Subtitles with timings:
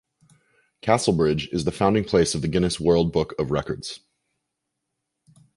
[0.81, 3.99] Castlebridge is the founding place of the Guinness World Book of Records.